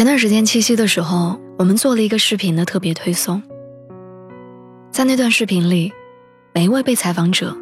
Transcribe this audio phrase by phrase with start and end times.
[0.00, 3.42] 前段时间七夕的时候，我们做了一个视频的特别推送。
[4.90, 5.92] 在那段视频里，
[6.54, 7.54] 每一位被采访者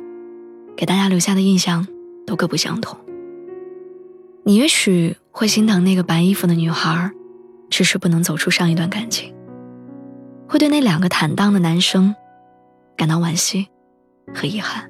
[0.76, 1.84] 给大家留下的印象
[2.24, 2.96] 都各不相同。
[4.44, 7.10] 你也许会心疼那个白衣服的女孩，
[7.70, 9.34] 迟迟不能走出上一段感情；
[10.46, 12.14] 会对那两个坦荡的男生
[12.96, 13.66] 感到惋惜
[14.32, 14.84] 和遗憾；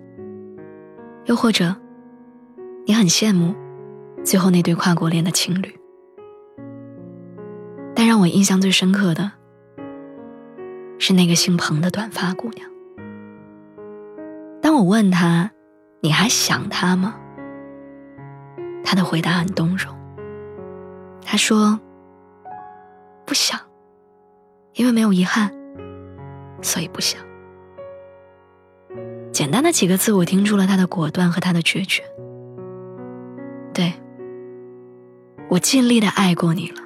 [1.25, 1.75] 又或者，
[2.85, 3.55] 你很羡慕
[4.23, 5.78] 最后那对跨国恋的情侣。
[7.99, 9.33] 但让我印象最深刻的
[11.01, 12.71] 是那个姓彭的短发姑娘。
[14.63, 15.51] 当我问她
[15.99, 17.17] ：“你还想他吗？”
[18.87, 19.93] 她的回答很动容。
[21.25, 21.81] 她说
[23.27, 23.59] ：“不想，
[24.75, 25.53] 因为没有遗憾，
[26.63, 27.21] 所以不想。”
[29.35, 32.05] 简单的几个字，我听出了她的果断和她的决绝。
[33.75, 33.93] 对，
[35.49, 36.83] 我尽力的爱过你了。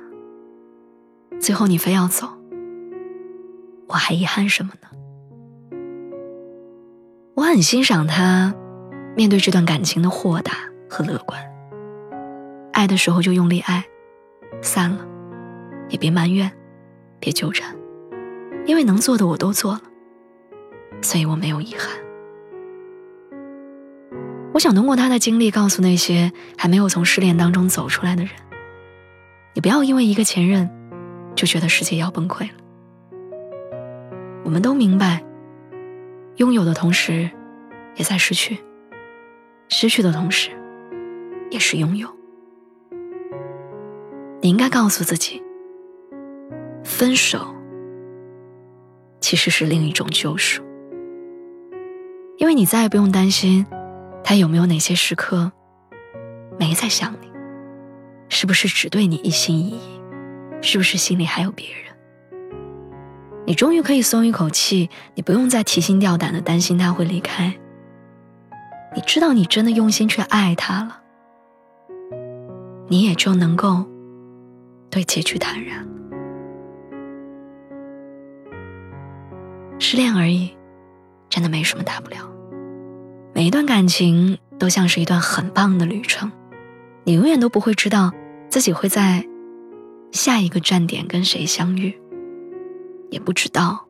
[1.42, 2.28] 最后你非要走，
[3.88, 4.88] 我还遗憾什么呢？
[7.34, 8.54] 我很欣赏他
[9.16, 10.52] 面对这段感情的豁达
[10.88, 11.36] 和乐观。
[12.72, 13.84] 爱的时候就用力爱，
[14.62, 15.04] 散了
[15.88, 16.48] 也别埋怨，
[17.18, 17.74] 别纠缠，
[18.64, 19.82] 因为能做的我都做了，
[21.00, 21.90] 所以我没有遗憾。
[24.54, 28.32] 我想通过他的经历告诉那些还没有从失恋当中走出来的人：
[29.54, 30.70] 你不要因为一个前任。
[31.34, 32.54] 就觉得世界要崩溃了。
[34.44, 35.24] 我们都明白，
[36.36, 37.30] 拥有的同时，
[37.96, 38.56] 也在失去；
[39.68, 40.50] 失去的同时，
[41.50, 42.08] 也是拥有。
[44.40, 45.42] 你应该告诉自己，
[46.82, 47.54] 分手
[49.20, 50.62] 其实是另一种救赎，
[52.38, 53.64] 因为你再也不用担心
[54.24, 55.52] 他有没有哪些时刻
[56.58, 57.30] 没在想你，
[58.28, 59.91] 是不是只对你一心一意。
[60.62, 61.82] 是不是心里还有别人？
[63.44, 67.52] 你终于可以松一口气，你不用再提心吊胆的担心他会离开。
[68.94, 71.00] 你知道你真的用心去爱他了，
[72.88, 73.84] 你也就能够
[74.88, 75.86] 对结局坦然。
[79.80, 80.56] 失恋而已，
[81.28, 82.30] 真的没什么大不了。
[83.34, 86.30] 每一段感情都像是一段很棒的旅程，
[87.02, 88.12] 你永远都不会知道
[88.48, 89.26] 自己会在。
[90.12, 91.98] 下一个站点跟谁相遇，
[93.10, 93.88] 也不知道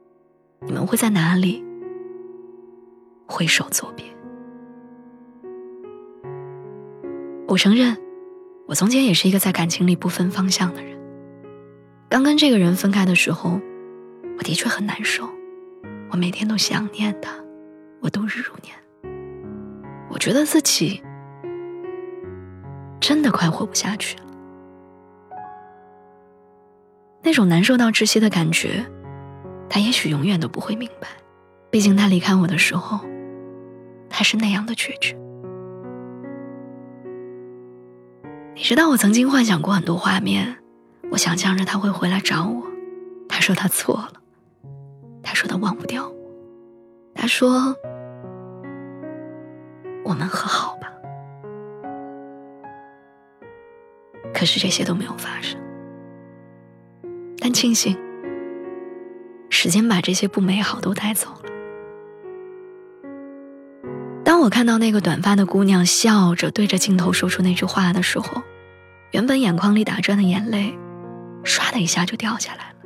[0.64, 1.62] 你们会在哪里
[3.26, 4.06] 挥手作别。
[7.48, 7.96] 我承认，
[8.68, 10.96] 我从前也是一个在感情里不分方向的人。
[12.08, 13.60] 刚跟这个人分开的时候，
[14.38, 15.28] 我的确很难受，
[16.10, 17.32] 我每天都想念他，
[18.00, 18.74] 我度日如年。
[20.08, 21.02] 我觉得自己
[23.00, 24.31] 真的快活不下去了。
[27.22, 28.84] 那种难受到窒息的感觉，
[29.68, 31.08] 他也许永远都不会明白。
[31.70, 33.00] 毕竟他离开我的时候，
[34.10, 35.16] 他是那样的决绝。
[38.54, 40.56] 你知道，我曾经幻想过很多画面，
[41.10, 42.66] 我想象着他会回来找我。
[43.28, 44.12] 他说他错了，
[45.22, 46.14] 他说他忘不掉我，
[47.14, 47.74] 他说
[50.04, 50.92] 我们和好吧。
[54.34, 55.61] 可是这些都没有发生。
[57.44, 57.98] 但庆幸，
[59.50, 61.50] 时间把这些不美好都带走了。
[64.22, 68.40] 当我看到那个短发的姑娘笑着对着镜头说出那句话的时候，
[69.10, 70.78] 原本眼眶里打转的眼泪，
[71.42, 72.76] 唰的一下就掉下来了。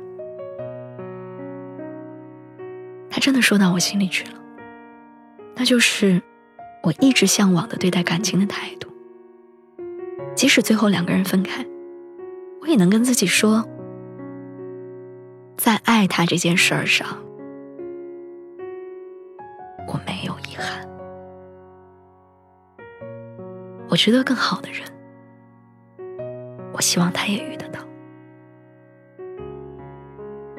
[3.11, 4.39] 她真的说到我心里去了，
[5.55, 6.19] 那就是
[6.81, 8.89] 我一直向往的对待感情的态度。
[10.33, 11.63] 即使最后两个人分开，
[12.61, 13.63] 我也能跟自己说。
[15.57, 17.07] 在爱他这件事儿上，
[19.87, 20.87] 我没有遗憾。
[23.89, 24.83] 我值得更好的人，
[26.71, 27.79] 我希望他也遇得到。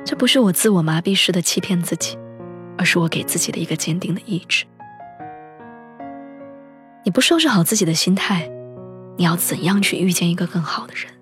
[0.05, 2.19] 这不是我自我麻痹式的欺骗自己，
[2.77, 4.67] 而是我给自己的一个坚定的意志。
[7.05, 8.51] 你不收拾好自己的心态，
[9.17, 11.18] 你要怎样去遇见一个更好的人。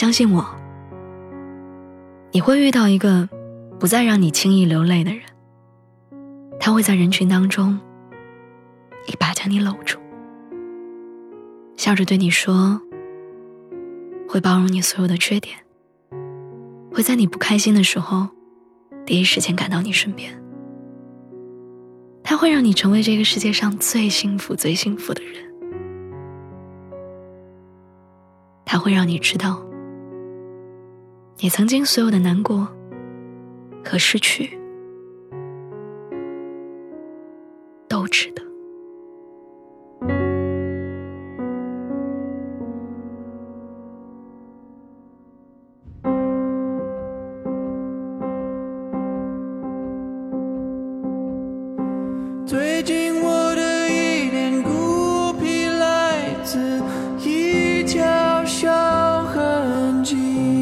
[0.00, 0.42] 相信我，
[2.32, 3.28] 你会遇到一个
[3.78, 5.20] 不再让你轻易流泪的人。
[6.58, 7.78] 他会在人群当中
[9.06, 9.98] 一把将你搂住，
[11.76, 12.80] 笑着对你说
[14.26, 15.58] ：“会包容你所有的缺点，
[16.90, 18.26] 会在你不开心的时候
[19.04, 20.32] 第一时间赶到你身边。
[22.22, 25.44] 他会让你成为这个世界上最幸福、最幸福的人。
[28.64, 29.62] 他会让你知道。”
[31.42, 32.68] 你曾经所有的难过
[33.82, 34.58] 和失去，
[37.88, 38.42] 都值得。
[52.44, 56.82] 最近我的一点孤僻，来自
[57.24, 60.59] 一条小痕迹。